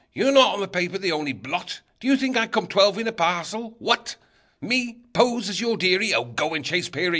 [0.13, 1.81] You're not on the paper the only blot!
[1.99, 4.15] Do you think I come twelve in a parcel what?
[4.59, 6.11] Me pose as your dearie?
[6.11, 7.09] Oh, go and chase Peary!